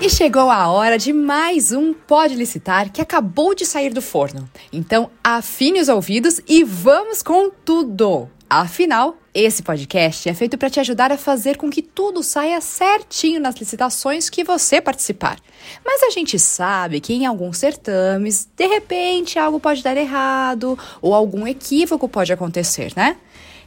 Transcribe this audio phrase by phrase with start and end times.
[0.00, 4.48] E chegou a hora de mais um Pode Licitar que acabou de sair do forno.
[4.72, 8.28] Então, afine os ouvidos e vamos com tudo!
[8.50, 13.40] Afinal, esse podcast é feito para te ajudar a fazer com que tudo saia certinho
[13.40, 15.38] nas licitações que você participar.
[15.82, 21.14] Mas a gente sabe que em alguns certames, de repente, algo pode dar errado ou
[21.14, 23.16] algum equívoco pode acontecer, né?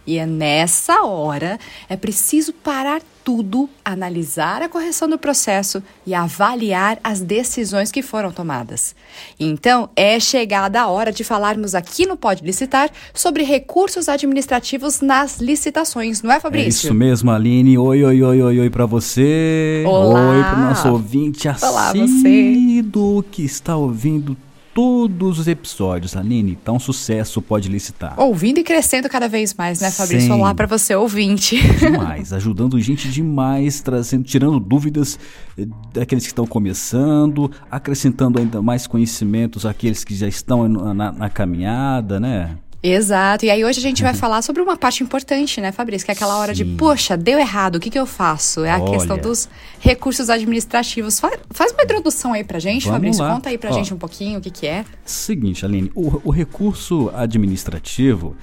[0.06, 1.60] E é nessa hora
[1.90, 8.32] é preciso parar tudo, analisar a correção do processo e avaliar as decisões que foram
[8.32, 8.96] tomadas.
[9.40, 15.40] Então, é chegada a hora de falarmos aqui no Pode Licitar sobre recursos administrativos nas
[15.40, 16.68] licitações, não é, Fabrício?
[16.68, 17.80] É isso mesmo, Aline.
[17.80, 19.84] Oi, oi, oi, oi, oi para você.
[19.88, 20.30] Olá.
[20.30, 24.38] Oi para o nosso ouvinte assíduo que está ouvindo
[24.76, 26.18] todos os episódios.
[26.18, 28.20] Aline, um sucesso, pode licitar.
[28.20, 30.34] Ouvindo e crescendo cada vez mais, né, Fabrício?
[30.34, 31.56] Olá para você, ouvinte.
[31.80, 35.18] Demais, ajudando gente demais, trazendo, tirando dúvidas
[35.58, 41.30] eh, daqueles que estão começando, acrescentando ainda mais conhecimentos àqueles que já estão na, na
[41.30, 42.58] caminhada, né?
[42.88, 43.46] Exato.
[43.46, 44.18] E aí hoje a gente vai uhum.
[44.18, 46.06] falar sobre uma parte importante, né, Fabrício?
[46.06, 46.64] Que é aquela hora Sim.
[46.64, 48.64] de, poxa, deu errado, o que, que eu faço?
[48.64, 48.92] É a Olha.
[48.92, 51.20] questão dos recursos administrativos.
[51.20, 53.24] Faz, faz uma introdução aí pra gente, Vamos Fabrício.
[53.24, 53.34] Lá.
[53.34, 54.86] Conta aí pra Ó, gente um pouquinho o que, que é.
[55.04, 58.36] Seguinte, Aline, o, o recurso administrativo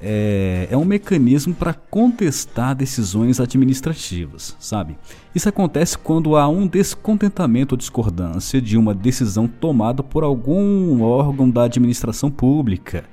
[0.00, 4.96] é, é um mecanismo para contestar decisões administrativas, sabe?
[5.34, 11.50] Isso acontece quando há um descontentamento ou discordância de uma decisão tomada por algum órgão
[11.50, 13.04] da administração pública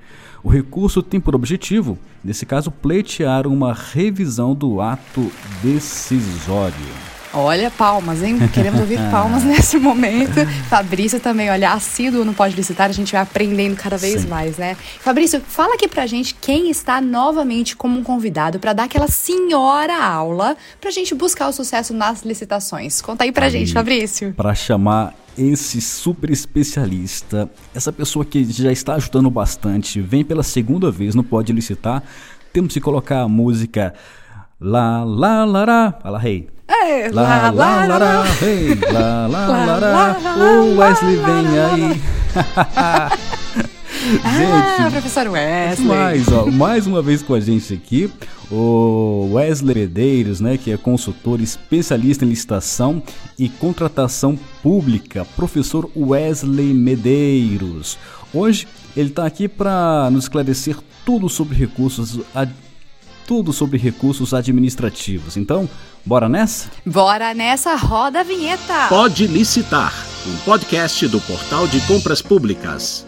[0.46, 5.32] o recurso tem por objetivo, nesse caso, pleitear uma revisão do ato
[5.64, 7.15] decisório.
[7.38, 8.38] Olha, palmas, hein?
[8.54, 10.46] Queremos ouvir palmas nesse momento.
[10.70, 14.28] Fabrício também, olha, assíduo no Pode Licitar, a gente vai aprendendo cada vez Sim.
[14.30, 14.78] mais, né?
[15.02, 20.02] Fabrício, fala aqui pra gente quem está novamente como um convidado para dar aquela senhora
[20.02, 23.02] aula pra gente buscar o sucesso nas licitações.
[23.02, 24.34] Conta aí pra aí, gente, Fabrício.
[24.34, 30.90] Para chamar esse super especialista, essa pessoa que já está ajudando bastante, vem pela segunda
[30.90, 32.02] vez, não pode licitar,
[32.54, 33.94] temos que colocar a música
[34.60, 36.48] Lá, lá, lará, fala rei.
[36.48, 36.55] Hey.
[37.14, 40.18] Lá, lá, lá, lá, rei, lá, lá, lará,
[40.62, 42.02] o Wesley vem aí.
[44.36, 45.88] gente, ah, professor Wesley.
[45.88, 48.12] Mais, ó, mais uma vez com a gente aqui,
[48.52, 53.02] o Wesley Medeiros, né, que é consultor especialista em licitação
[53.38, 57.98] e contratação pública, professor Wesley Medeiros.
[58.34, 62.20] Hoje ele está aqui para nos esclarecer tudo sobre recursos,
[63.26, 65.38] tudo sobre recursos administrativos.
[65.38, 65.70] Então,
[66.06, 66.70] bora nessa?
[66.86, 68.88] Bora nessa, roda a vinheta.
[68.90, 69.94] Pode licitar,
[70.28, 73.06] um podcast do Portal de Compras Públicas.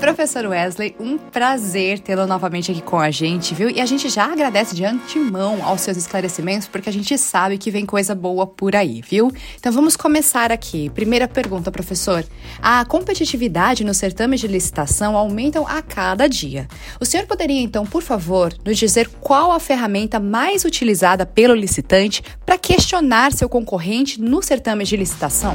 [0.00, 3.68] Professor Wesley, um prazer tê-lo novamente aqui com a gente, viu?
[3.68, 7.70] E a gente já agradece de antemão aos seus esclarecimentos, porque a gente sabe que
[7.70, 9.30] vem coisa boa por aí, viu?
[9.58, 10.88] Então vamos começar aqui.
[10.88, 12.24] Primeira pergunta, professor.
[12.62, 16.66] A competitividade nos certames de licitação aumentam a cada dia.
[16.98, 22.22] O senhor poderia, então, por favor, nos dizer qual a ferramenta mais utilizada pelo licitante
[22.46, 25.52] para questionar seu concorrente no certame de licitação?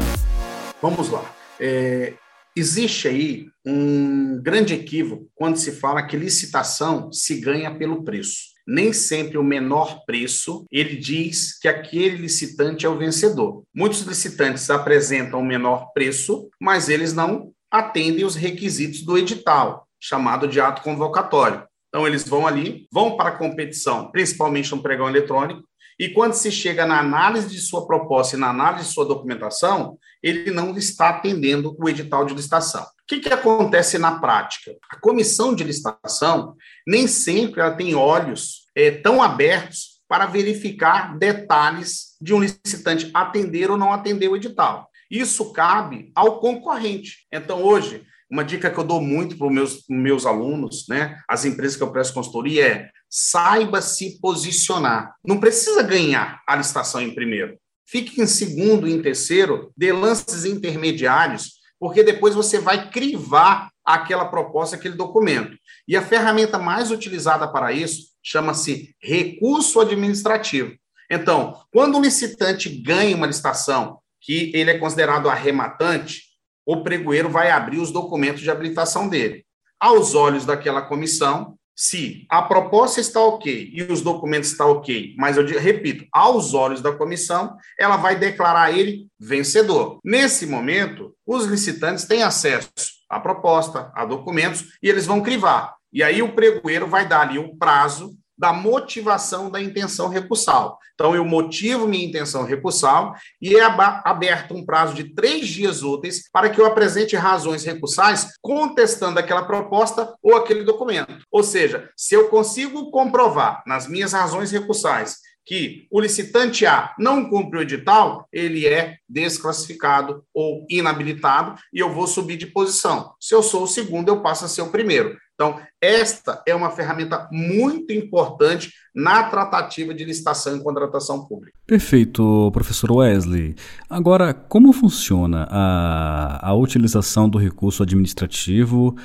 [0.79, 1.23] Vamos lá.
[1.59, 2.13] É,
[2.55, 8.55] Existe aí um grande equívoco quando se fala que licitação se ganha pelo preço.
[8.65, 13.63] Nem sempre o menor preço ele diz que aquele licitante é o vencedor.
[13.73, 20.47] Muitos licitantes apresentam o menor preço, mas eles não atendem os requisitos do edital, chamado
[20.47, 21.63] de ato convocatório.
[21.89, 25.63] Então, eles vão ali, vão para a competição, principalmente no pregão eletrônico,
[25.97, 29.97] e quando se chega na análise de sua proposta e na análise de sua documentação,
[30.21, 32.83] ele não está atendendo o edital de licitação.
[32.83, 34.75] O que, que acontece na prática?
[34.91, 36.55] A comissão de licitação
[36.85, 43.71] nem sempre ela tem olhos é, tão abertos para verificar detalhes de um licitante atender
[43.71, 44.89] ou não atender o edital.
[45.09, 47.25] Isso cabe ao concorrente.
[47.31, 51.45] Então, hoje, uma dica que eu dou muito para os meus, meus alunos, né, as
[51.45, 55.15] empresas que eu presto consultoria, é saiba se posicionar.
[55.23, 57.57] Não precisa ganhar a licitação em primeiro.
[57.87, 64.25] Fique em segundo e em terceiro, dê lances intermediários, porque depois você vai crivar aquela
[64.25, 65.55] proposta, aquele documento.
[65.87, 70.73] E a ferramenta mais utilizada para isso chama-se recurso administrativo.
[71.09, 76.23] Então, quando o licitante ganha uma licitação que ele é considerado arrematante,
[76.65, 79.45] o pregoeiro vai abrir os documentos de habilitação dele.
[79.79, 85.35] Aos olhos daquela comissão, se a proposta está ok e os documentos estão ok, mas
[85.35, 89.99] eu repito, aos olhos da comissão, ela vai declarar ele vencedor.
[90.03, 92.71] Nesse momento, os licitantes têm acesso
[93.09, 95.75] à proposta, a documentos, e eles vão crivar.
[95.91, 100.77] E aí o pregoeiro vai dar ali o prazo da motivação da intenção recursal.
[100.93, 106.29] Então, eu motivo minha intenção recursal e é aberto um prazo de três dias úteis
[106.31, 111.17] para que eu apresente razões recursais contestando aquela proposta ou aquele documento.
[111.31, 117.29] Ou seja, se eu consigo comprovar nas minhas razões recursais que o licitante A não
[117.29, 123.13] cumpre o edital, ele é desclassificado ou inabilitado e eu vou subir de posição.
[123.19, 125.15] Se eu sou o segundo, eu passo a ser o primeiro.
[125.35, 131.57] Então, esta é uma ferramenta muito importante na tratativa de licitação e contratação pública.
[131.67, 133.55] Perfeito, professor Wesley.
[133.89, 138.95] Agora, como funciona a, a utilização do recurso administrativo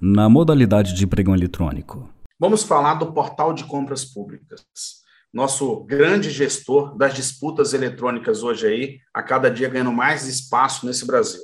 [0.00, 2.08] na modalidade de pregão eletrônico?
[2.38, 4.64] Vamos falar do portal de compras públicas
[5.32, 11.06] nosso grande gestor das disputas eletrônicas hoje aí, a cada dia ganhando mais espaço nesse
[11.06, 11.40] Brasil.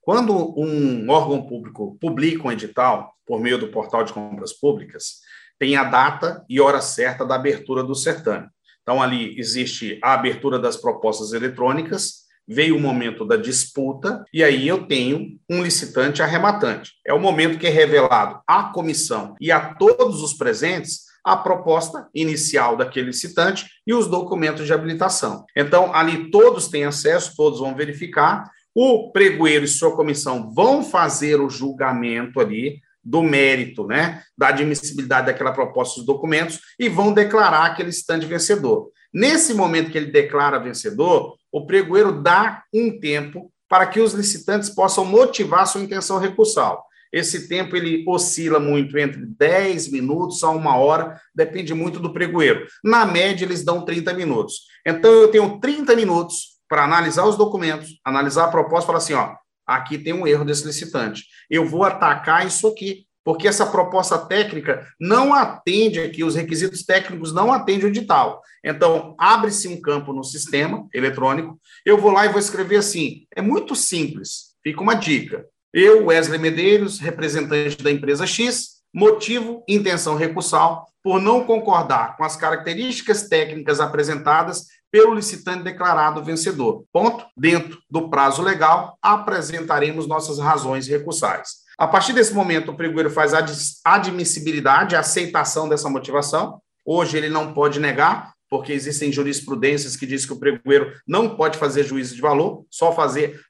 [0.00, 5.20] Quando um órgão público publica um edital por meio do portal de compras públicas,
[5.58, 8.48] tem a data e hora certa da abertura do certame.
[8.82, 14.68] Então, ali existe a abertura das propostas eletrônicas, veio o momento da disputa, e aí
[14.68, 16.92] eu tenho um licitante arrematante.
[17.06, 22.06] É o momento que é revelado à comissão e a todos os presentes a proposta
[22.14, 25.46] inicial daquele licitante e os documentos de habilitação.
[25.56, 28.50] Então, ali todos têm acesso, todos vão verificar.
[28.74, 35.26] O pregoeiro e sua comissão vão fazer o julgamento ali do mérito, né, da admissibilidade
[35.26, 38.90] daquela proposta dos documentos e vão declarar aquele licitante vencedor.
[39.12, 44.70] Nesse momento que ele declara vencedor, o pregoeiro dá um tempo para que os licitantes
[44.70, 46.84] possam motivar sua intenção recursal.
[47.12, 52.66] Esse tempo ele oscila muito entre 10 minutos a uma hora, depende muito do pregoeiro.
[52.82, 54.62] Na média, eles dão 30 minutos.
[54.84, 59.14] Então, eu tenho 30 minutos para analisar os documentos, analisar a proposta e falar assim:
[59.14, 59.36] ó,
[59.66, 61.24] aqui tem um erro desse licitante.
[61.50, 67.32] Eu vou atacar isso aqui, porque essa proposta técnica não atende aqui, os requisitos técnicos
[67.32, 68.42] não atendem o edital.
[68.62, 73.26] Então, abre-se um campo no sistema eletrônico, eu vou lá e vou escrever assim.
[73.34, 75.46] É muito simples, fica uma dica.
[75.72, 82.36] Eu, Wesley Medeiros, representante da empresa X, motivo intenção recursal por não concordar com as
[82.36, 86.84] características técnicas apresentadas pelo licitante declarado vencedor.
[86.92, 87.26] Ponto.
[87.36, 91.64] Dentro do prazo legal, apresentaremos nossas razões recursais.
[91.76, 93.44] A partir desse momento, o pregoeiro faz a
[93.84, 96.60] admissibilidade, a aceitação dessa motivação.
[96.84, 101.58] Hoje ele não pode negar, porque existem jurisprudências que dizem que o pregoeiro não pode
[101.58, 103.40] fazer juízo de valor, só fazer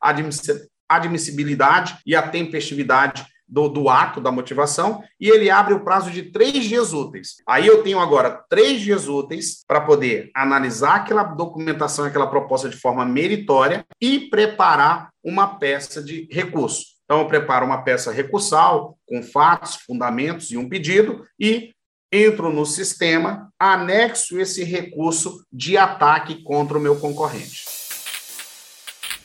[0.89, 3.23] admissibilidade e a tempestividade
[3.55, 7.37] do, do, ato da motivação e ele abre o prazo de três dias úteis.
[7.49, 12.77] Aí eu tenho agora três dias úteis para poder analisar aquela documentação, aquela proposta de
[12.77, 16.95] forma meritória e preparar uma peça de recurso.
[17.05, 21.71] Então, eu preparo uma peça recursal com fatos, fundamentos e um pedido e
[22.11, 27.74] entro no sistema, anexo esse recurso de ataque contra o meu concorrente.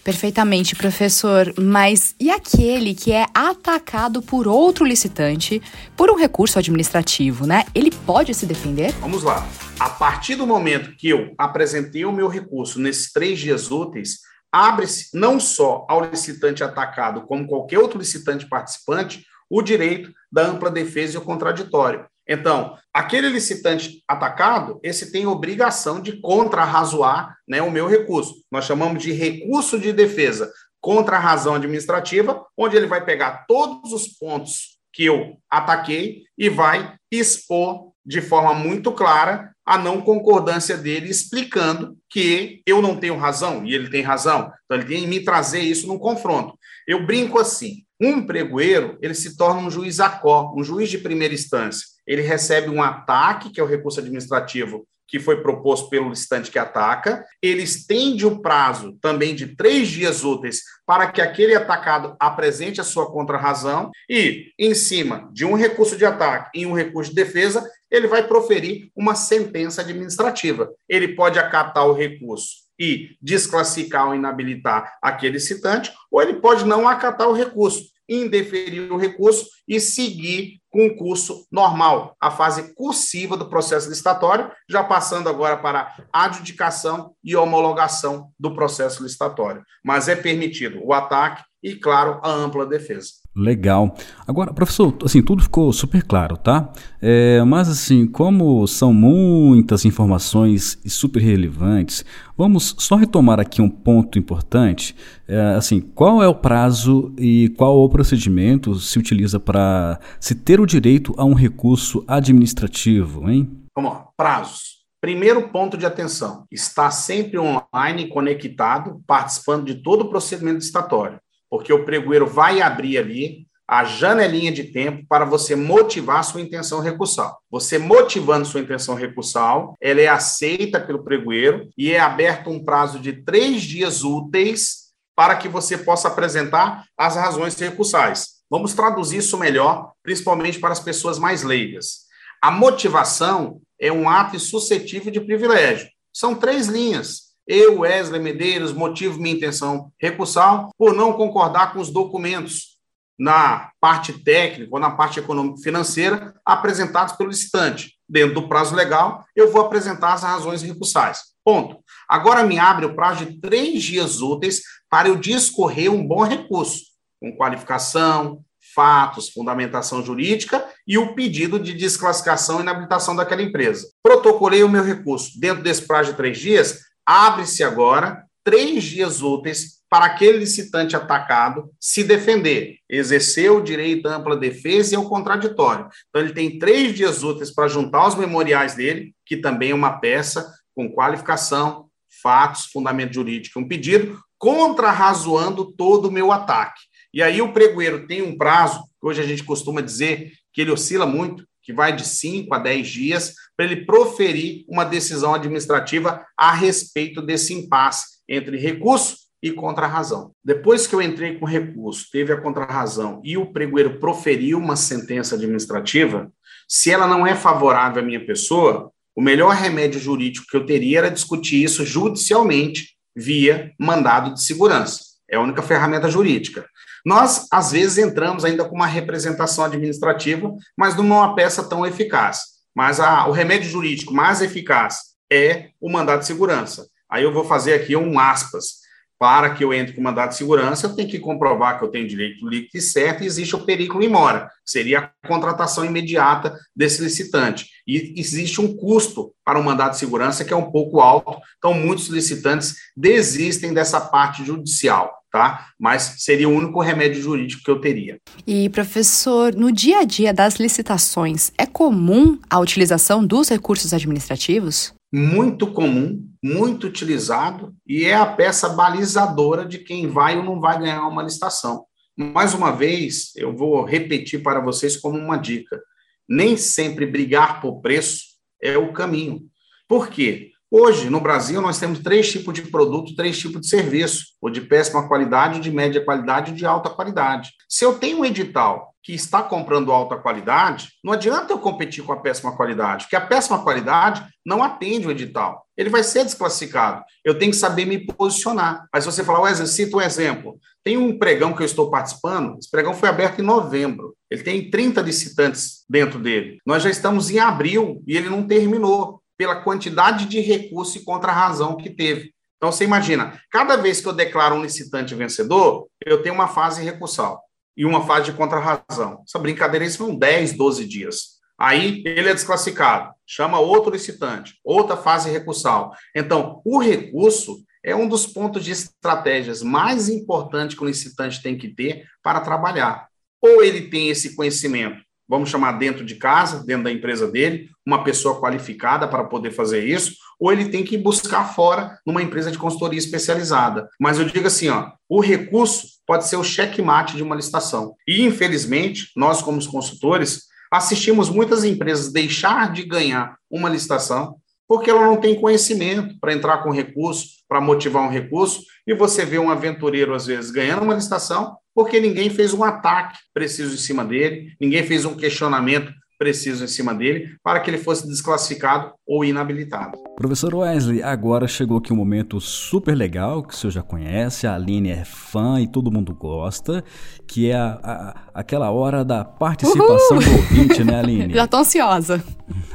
[0.04, 1.54] Perfeitamente, professor.
[1.58, 5.62] Mas e aquele que é atacado por outro licitante
[5.96, 7.66] por um recurso administrativo, né?
[7.76, 8.92] Ele pode se defender?
[8.94, 9.48] Vamos lá.
[9.80, 14.20] A partir do momento que eu apresentei o meu recurso nesses três dias úteis,
[14.52, 20.70] abre-se não só ao licitante atacado, como qualquer outro licitante participante, o direito da ampla
[20.70, 22.06] defesa e o contraditório.
[22.30, 28.36] Então, aquele licitante atacado, esse tem obrigação de contrarrazoar né, o meu recurso.
[28.52, 33.92] Nós chamamos de recurso de defesa contra a razão administrativa, onde ele vai pegar todos
[33.92, 40.78] os pontos que eu ataquei e vai expor de forma muito clara a não concordância
[40.78, 44.52] dele, explicando que eu não tenho razão e ele tem razão.
[44.66, 46.58] Então, ele tem que me trazer isso no confronto.
[46.88, 51.34] Eu brinco assim: um pregoeiro ele se torna um juiz acó, um juiz de primeira
[51.34, 51.86] instância.
[52.10, 56.60] Ele recebe um ataque, que é o recurso administrativo que foi proposto pelo licitante que
[56.60, 62.80] ataca, ele estende o prazo também de três dias úteis para que aquele atacado apresente
[62.80, 67.16] a sua contrarrazão e, em cima de um recurso de ataque e um recurso de
[67.16, 70.70] defesa, ele vai proferir uma sentença administrativa.
[70.88, 76.88] Ele pode acatar o recurso e desclassificar ou inabilitar aquele citante, ou ele pode não
[76.88, 83.38] acatar o recurso, indeferir o recurso e seguir com o curso normal, a fase cursiva
[83.38, 89.64] do processo licitatório, já passando agora para adjudicação e homologação do processo licitatório.
[89.84, 93.12] Mas é permitido o ataque e, claro, a ampla defesa.
[93.40, 93.96] Legal.
[94.28, 96.72] Agora, professor, assim, tudo ficou super claro, tá?
[97.02, 102.04] É, mas, assim, como são muitas informações e super relevantes,
[102.38, 104.94] vamos só retomar aqui um ponto importante.
[105.28, 110.60] É, assim, qual é o prazo e qual o procedimento se utiliza para se ter
[110.60, 113.50] o direito a um recurso administrativo, hein?
[113.74, 114.80] Vamos lá, prazos.
[115.02, 121.74] Primeiro ponto de atenção: está sempre online, conectado, participando de todo o procedimento licitatório, porque
[121.74, 127.40] o pregoeiro vai abrir ali a janelinha de tempo para você motivar sua intenção recursal.
[127.52, 132.98] Você motivando sua intenção recursal, ela é aceita pelo pregoeiro e é aberto um prazo
[132.98, 138.40] de três dias úteis para que você possa apresentar as razões recursais.
[138.50, 142.08] Vamos traduzir isso melhor, principalmente para as pessoas mais leigas.
[142.42, 145.88] A motivação é um ato suscetível de privilégio.
[146.12, 147.29] São três linhas.
[147.52, 152.78] Eu, Wesley Medeiros, motivo minha intenção recursal por não concordar com os documentos
[153.18, 157.96] na parte técnica ou na parte econômico-financeira apresentados pelo licitante.
[158.08, 161.22] Dentro do prazo legal, eu vou apresentar as razões recursais.
[161.44, 161.80] Ponto.
[162.08, 166.84] Agora me abre o prazo de três dias úteis para eu discorrer um bom recurso,
[167.20, 168.44] com qualificação,
[168.76, 173.90] fatos, fundamentação jurídica e o pedido de desclassificação e inabilitação daquela empresa.
[174.04, 175.40] Protocolei o meu recurso.
[175.40, 181.72] Dentro desse prazo de três dias, abre-se agora três dias úteis para aquele licitante atacado
[181.80, 185.90] se defender, exercer o direito à ampla defesa e ao contraditório.
[186.08, 190.00] Então, ele tem três dias úteis para juntar os memoriais dele, que também é uma
[190.00, 191.88] peça com qualificação,
[192.22, 196.82] fatos, fundamento jurídico, um pedido, contrarrazoando todo o meu ataque.
[197.12, 200.72] E aí o pregoeiro tem um prazo, que hoje a gente costuma dizer que ele
[200.72, 206.26] oscila muito, que vai de 5 a 10 dias, para ele proferir uma decisão administrativa
[206.38, 210.32] a respeito desse impasse entre recurso e contrarrazão.
[210.42, 215.36] Depois que eu entrei com recurso, teve a contrarrazão e o pregoeiro proferiu uma sentença
[215.36, 216.32] administrativa,
[216.70, 221.00] se ela não é favorável à minha pessoa, o melhor remédio jurídico que eu teria
[221.00, 225.02] era discutir isso judicialmente via mandado de segurança.
[225.30, 226.66] É a única ferramenta jurídica.
[227.06, 232.58] Nós, às vezes, entramos ainda com uma representação administrativa, mas não uma peça tão eficaz.
[232.76, 236.88] Mas a, o remédio jurídico mais eficaz é o mandado de segurança.
[237.10, 238.80] Aí eu vou fazer aqui um aspas.
[239.18, 242.08] Para que eu entre com mandado de segurança, eu tenho que comprovar que eu tenho
[242.08, 244.50] direito líquido e certo e existe o perículo em mora.
[244.66, 247.68] Seria a contratação imediata desse licitante.
[247.86, 251.38] E existe um custo para o mandado de segurança que é um pouco alto.
[251.58, 255.68] Então, muitos licitantes desistem dessa parte judicial tá?
[255.80, 258.18] Mas seria o único remédio jurídico que eu teria.
[258.46, 264.94] E, professor, no dia a dia das licitações, é comum a utilização dos recursos administrativos?
[265.12, 270.80] muito comum, muito utilizado e é a peça balizadora de quem vai ou não vai
[270.80, 271.86] ganhar uma licitação.
[272.16, 275.82] Mais uma vez, eu vou repetir para vocês como uma dica:
[276.28, 278.24] nem sempre brigar por preço
[278.62, 279.42] é o caminho.
[279.88, 280.49] Por quê?
[280.72, 284.62] Hoje, no Brasil, nós temos três tipos de produto, três tipos de serviço: o de
[284.62, 287.50] péssima qualidade, de média qualidade e de alta qualidade.
[287.68, 292.14] Se eu tenho um edital que está comprando alta qualidade, não adianta eu competir com
[292.14, 295.66] a péssima qualidade, porque a péssima qualidade não atende o edital.
[295.76, 297.04] Ele vai ser desclassificado.
[297.26, 298.86] Eu tenho que saber me posicionar.
[298.94, 300.60] Mas você falar, Wesley, cita um exemplo.
[300.84, 304.14] Tem um pregão que eu estou participando, esse pregão foi aberto em novembro.
[304.30, 306.60] Ele tem 30 licitantes dentro dele.
[306.64, 311.78] Nós já estamos em abril e ele não terminou pela quantidade de recurso e contra-razão
[311.78, 312.34] que teve.
[312.58, 316.84] Então, você imagina, cada vez que eu declaro um licitante vencedor, eu tenho uma fase
[316.84, 317.42] recursal
[317.78, 319.24] e uma fase de contrarrazão.
[319.26, 321.40] Essa brincadeira aí são 10, 12 dias.
[321.58, 325.94] Aí ele é desclassificado, chama outro licitante, outra fase recursal.
[326.14, 331.58] Então, o recurso é um dos pontos de estratégias mais importantes que o licitante tem
[331.58, 333.08] que ter para trabalhar.
[333.42, 338.04] Ou ele tem esse conhecimento vamos chamar dentro de casa, dentro da empresa dele, uma
[338.04, 342.58] pessoa qualificada para poder fazer isso, ou ele tem que buscar fora numa empresa de
[342.58, 343.90] consultoria especializada.
[344.00, 347.96] Mas eu digo assim, ó, o recurso pode ser o checkmate de uma licitação.
[348.08, 354.36] E infelizmente, nós como consultores assistimos muitas empresas deixar de ganhar uma licitação
[354.68, 359.26] porque ela não tem conhecimento para entrar com recurso, para motivar um recurso, e você
[359.26, 363.78] vê um aventureiro às vezes ganhando uma licitação porque ninguém fez um ataque preciso em
[363.78, 368.92] cima dele, ninguém fez um questionamento preciso em cima dele para que ele fosse desclassificado
[369.08, 369.98] ou inabilitado.
[370.18, 374.54] Professor Wesley, agora chegou aqui um momento super legal que o senhor já conhece, a
[374.54, 376.84] Aline é fã e todo mundo gosta,
[377.26, 380.24] que é a, a, aquela hora da participação Uhul!
[380.24, 381.34] do ouvinte, né, Aline?
[381.40, 382.22] Já tô ansiosa.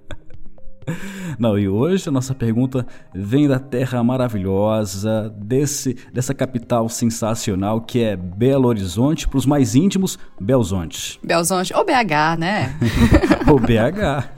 [1.39, 8.03] Não, e hoje a nossa pergunta vem da terra maravilhosa, desse, dessa capital sensacional que
[8.03, 11.19] é Belo Horizonte, para os mais íntimos, Belzonte.
[11.23, 12.77] Belzonte, ou BH, né?
[13.47, 14.29] ou BH.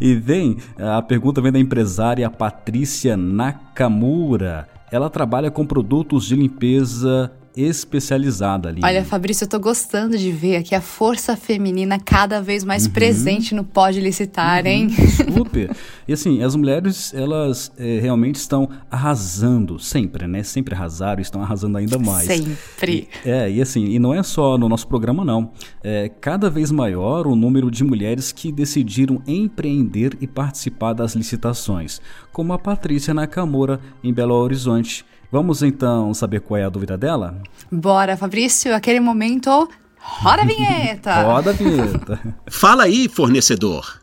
[0.00, 4.68] E vem, a pergunta vem da empresária Patrícia Nakamura.
[4.90, 8.80] Ela trabalha com produtos de limpeza especializada ali.
[8.84, 12.92] Olha, Fabrício, eu tô gostando de ver aqui a força feminina cada vez mais uhum.
[12.92, 14.70] presente no Pode Licitar, uhum.
[14.70, 14.88] hein?
[15.34, 15.74] Super.
[16.06, 20.42] E assim, as mulheres, elas é, realmente estão arrasando, sempre, né?
[20.42, 22.26] Sempre arrasaram e estão arrasando ainda mais.
[22.26, 23.08] Sempre.
[23.24, 25.50] E, é, e assim, e não é só no nosso programa, não.
[25.82, 32.00] É cada vez maior o número de mulheres que decidiram empreender e participar das licitações,
[32.32, 35.04] como a Patrícia Nakamura, em Belo Horizonte.
[35.36, 37.36] Vamos então saber qual é a dúvida dela?
[37.70, 39.68] Bora, Fabrício, aquele momento.
[39.98, 41.12] Roda a vinheta!
[41.24, 42.34] Roda a vinheta!
[42.46, 44.00] Fala aí, fornecedor!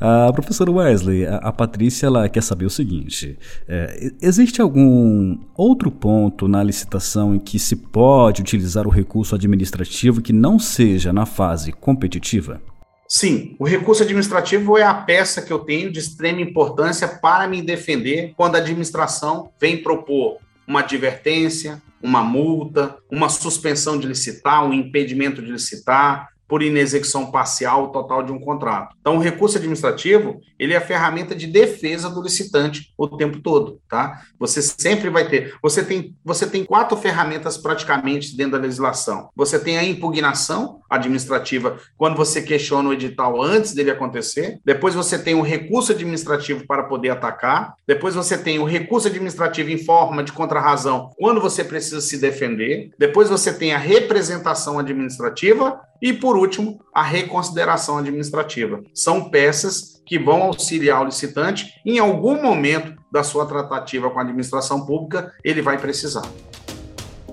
[0.00, 5.90] A professora Wesley, a, a Patrícia, ela quer saber o seguinte: é, existe algum outro
[5.90, 11.26] ponto na licitação em que se pode utilizar o recurso administrativo que não seja na
[11.26, 12.62] fase competitiva?
[13.08, 17.60] Sim, o recurso administrativo é a peça que eu tenho de extrema importância para me
[17.60, 24.72] defender quando a administração vem propor uma advertência, uma multa, uma suspensão de licitar, um
[24.72, 28.94] impedimento de licitar, por inexecução parcial ou total de um contrato.
[29.00, 33.80] Então, o recurso administrativo, ele é a ferramenta de defesa do licitante o tempo todo,
[33.88, 34.22] tá?
[34.38, 39.30] Você sempre vai ter, você tem, você tem quatro ferramentas praticamente dentro da legislação.
[39.34, 45.18] Você tem a impugnação administrativa quando você questiona o edital antes dele acontecer, depois você
[45.18, 50.22] tem o recurso administrativo para poder atacar, depois você tem o recurso administrativo em forma
[50.22, 56.36] de contrarrazão quando você precisa se defender, depois você tem a representação administrativa e, por
[56.36, 58.82] último, a reconsideração administrativa.
[58.92, 64.22] São peças que vão auxiliar o licitante em algum momento da sua tratativa com a
[64.22, 66.30] administração pública, ele vai precisar.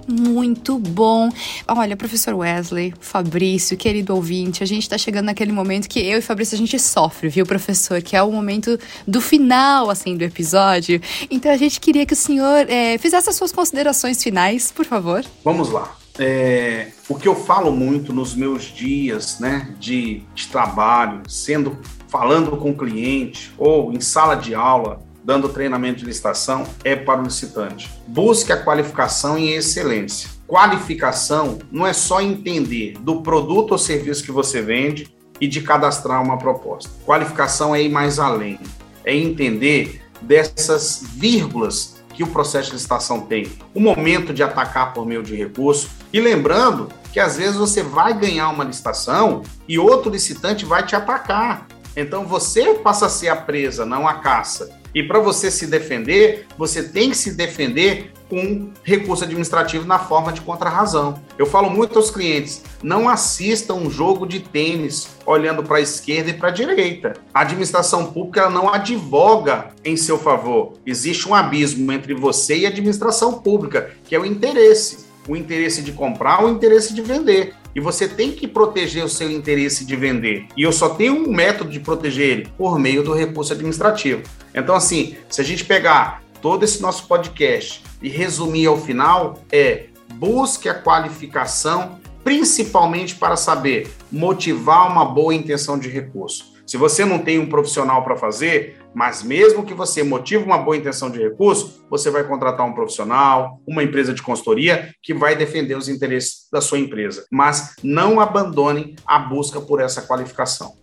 [0.08, 1.30] Muito bom.
[1.68, 6.22] Olha, professor Wesley, Fabrício, querido ouvinte, a gente está chegando naquele momento que eu e
[6.22, 8.02] Fabrício a gente sofre, viu, professor?
[8.02, 11.02] Que é o momento do final, assim, do episódio.
[11.30, 15.26] Então a gente queria que o senhor é, fizesse as suas considerações finais, por favor.
[15.44, 21.22] Vamos lá é, o que eu falo muito nos meus dias né, de, de trabalho,
[21.28, 21.78] sendo
[22.08, 27.22] falando com o cliente ou em sala de aula, dando treinamento de licitação, é para
[27.22, 27.90] o licitante.
[28.08, 30.30] Busque a qualificação em excelência.
[30.48, 36.22] Qualificação não é só entender do produto ou serviço que você vende e de cadastrar
[36.22, 36.92] uma proposta.
[37.06, 38.60] Qualificação é ir mais além,
[39.06, 43.52] é entender dessas vírgulas que o processo de licitação tem.
[43.74, 45.90] O momento de atacar por meio de recurso.
[46.14, 50.96] E lembrando que às vezes você vai ganhar uma licitação e outro licitante vai te
[50.96, 51.66] atacar.
[51.96, 54.70] Então você passa a ser a presa, não a caça.
[54.94, 60.32] E para você se defender, você tem que se defender com recurso administrativo na forma
[60.32, 61.22] de contrarrazão.
[61.38, 66.30] Eu falo muito aos clientes: não assistam um jogo de tênis olhando para a esquerda
[66.30, 67.12] e para a direita.
[67.34, 70.76] A administração pública não advoga em seu favor.
[70.86, 75.12] Existe um abismo entre você e a administração pública, que é o interesse.
[75.28, 77.54] O interesse de comprar, o interesse de vender.
[77.76, 80.46] E você tem que proteger o seu interesse de vender.
[80.56, 84.24] E eu só tenho um método de proteger ele por meio do recurso administrativo.
[84.56, 89.86] Então, assim, se a gente pegar todo esse nosso podcast e resumir ao final, é
[90.16, 96.52] busque a qualificação, principalmente para saber motivar uma boa intenção de recurso.
[96.66, 100.78] Se você não tem um profissional para fazer, mas mesmo que você motive uma boa
[100.78, 105.76] intenção de recurso, você vai contratar um profissional, uma empresa de consultoria que vai defender
[105.76, 107.26] os interesses da sua empresa.
[107.30, 110.81] Mas não abandonem a busca por essa qualificação.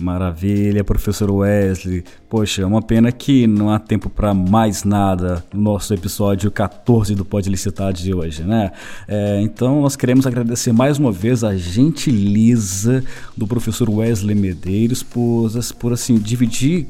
[0.00, 2.02] Maravilha, professor Wesley.
[2.28, 7.14] Poxa, é uma pena que não há tempo para mais nada no nosso episódio 14
[7.14, 8.72] do Pode Licitar de hoje, né?
[9.06, 13.04] É, então, nós queremos agradecer mais uma vez a gentileza
[13.36, 16.86] do professor Wesley Medeiros por, por assim, dividir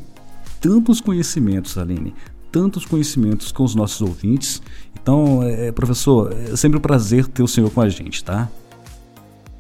[0.60, 2.14] tantos conhecimentos, Aline,
[2.52, 4.62] tantos conhecimentos com os nossos ouvintes.
[5.00, 8.48] Então, é, professor, é sempre um prazer ter o senhor com a gente, tá?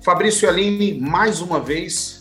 [0.02, 2.19] Fabrício Aline, mais uma vez,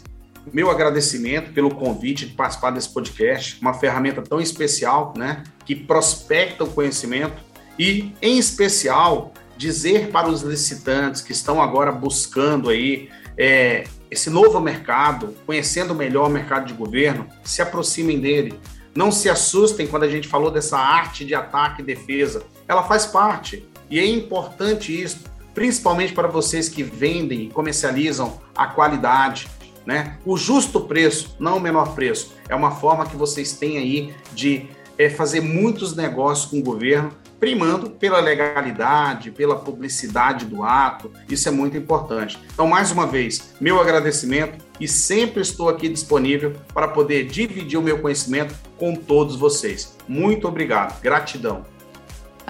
[0.54, 6.64] meu agradecimento pelo convite de participar desse podcast, uma ferramenta tão especial, né, que prospecta
[6.64, 7.42] o conhecimento
[7.78, 14.60] e, em especial, dizer para os licitantes que estão agora buscando aí é, esse novo
[14.60, 18.60] mercado, conhecendo melhor o mercado de governo, se aproximem dele.
[18.96, 22.44] Não se assustem quando a gente falou dessa arte de ataque e defesa.
[22.68, 25.20] Ela faz parte e é importante isso,
[25.54, 29.48] principalmente para vocês que vendem e comercializam a qualidade,
[29.90, 30.18] né?
[30.24, 34.68] O justo preço, não o menor preço, é uma forma que vocês têm aí de
[35.00, 41.12] é, fazer muitos negócios com o governo, primando pela legalidade, pela publicidade do ato.
[41.28, 42.38] Isso é muito importante.
[42.54, 47.82] Então, mais uma vez, meu agradecimento e sempre estou aqui disponível para poder dividir o
[47.82, 49.98] meu conhecimento com todos vocês.
[50.08, 51.02] Muito obrigado.
[51.02, 51.66] Gratidão.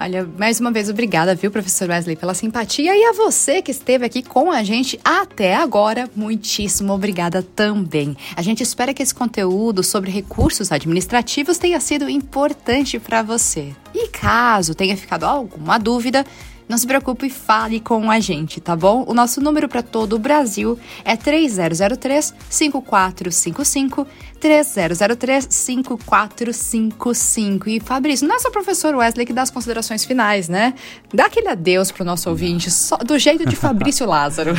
[0.02, 2.96] Olha, mais uma vez, obrigada, viu, professor Wesley, pela simpatia.
[2.96, 8.16] E a você que esteve aqui com a gente até agora, muitíssimo obrigada também.
[8.34, 13.74] A gente espera que esse conteúdo sobre recursos administrativos tenha sido importante para você.
[13.94, 16.24] E caso tenha ficado alguma dúvida,
[16.70, 19.04] não se preocupe e fale com a gente, tá bom?
[19.08, 24.06] O nosso número para todo o Brasil é 3003 5455
[24.38, 27.68] 3003 5455.
[27.68, 30.74] E Fabrício, não é só o professor Wesley que dá as considerações finais, né?
[31.12, 34.52] Dá aquele adeus pro nosso ouvinte, só do jeito de Fabrício Lázaro.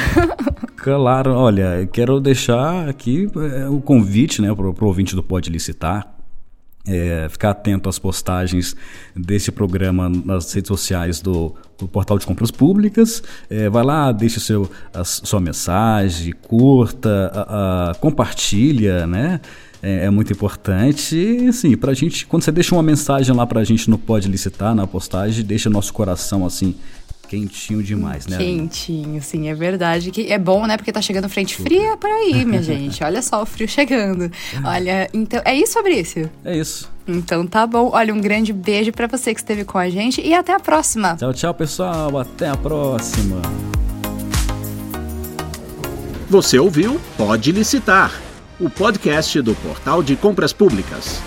[0.76, 6.21] Claro, olha, quero deixar aqui é, o convite, né, pro, pro ouvinte do Pode Licitar
[6.88, 8.76] é, ficar atento às postagens
[9.16, 13.22] desse programa nas redes sociais do, do Portal de Compras Públicas.
[13.50, 19.40] É, vai lá, deixe seu, a sua mensagem, curta, a, a, compartilha, né?
[19.84, 21.16] É, é, muito importante.
[21.16, 24.76] E, assim, pra gente, quando você deixa uma mensagem lá pra gente no Pode Licitar,
[24.76, 26.76] na postagem, deixa nosso coração, assim,
[27.32, 28.38] quentinho demais, né?
[28.38, 30.12] Quentinho, sim, é verdade.
[30.12, 30.76] Que é bom, né?
[30.76, 33.02] Porque tá chegando frente fria por aí, minha gente.
[33.02, 34.30] Olha só o frio chegando.
[34.66, 35.42] Olha, então.
[35.46, 36.30] É isso, Fabrício?
[36.44, 36.92] É isso.
[37.08, 37.90] Então tá bom.
[37.94, 41.16] Olha, um grande beijo para você que esteve com a gente e até a próxima.
[41.16, 42.18] Tchau, tchau, pessoal.
[42.20, 43.42] Até a próxima.
[46.30, 48.12] Você ouviu Pode Licitar,
[48.60, 51.22] o podcast do Portal de Compras Públicas.